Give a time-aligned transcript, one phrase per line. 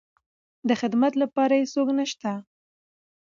[0.67, 2.31] د خدمت لپاره يې څوک نشته.